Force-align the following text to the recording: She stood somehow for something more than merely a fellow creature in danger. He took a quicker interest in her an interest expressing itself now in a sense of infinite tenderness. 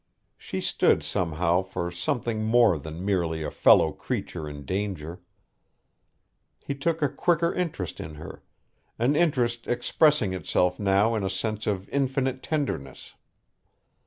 She 0.35 0.61
stood 0.61 1.03
somehow 1.03 1.61
for 1.61 1.91
something 1.91 2.43
more 2.43 2.79
than 2.79 3.05
merely 3.05 3.43
a 3.43 3.51
fellow 3.51 3.91
creature 3.91 4.49
in 4.49 4.65
danger. 4.65 5.21
He 6.59 6.73
took 6.73 7.03
a 7.03 7.07
quicker 7.07 7.53
interest 7.53 7.99
in 7.99 8.15
her 8.15 8.41
an 8.97 9.15
interest 9.15 9.67
expressing 9.67 10.33
itself 10.33 10.79
now 10.79 11.13
in 11.13 11.23
a 11.23 11.29
sense 11.29 11.67
of 11.67 11.87
infinite 11.89 12.41
tenderness. 12.41 13.13